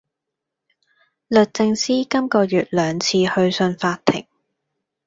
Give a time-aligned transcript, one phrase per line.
[1.27, 4.25] 律政司今個月兩次去信法庭